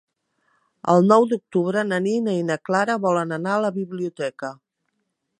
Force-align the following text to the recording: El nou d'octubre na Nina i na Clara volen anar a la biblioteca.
El 0.93 1.03
nou 1.09 1.25
d'octubre 1.33 1.83
na 1.89 1.99
Nina 2.05 2.33
i 2.37 2.39
na 2.47 2.57
Clara 2.69 2.95
volen 3.03 3.35
anar 3.37 3.53
a 3.57 3.61
la 3.65 3.71
biblioteca. 3.77 4.51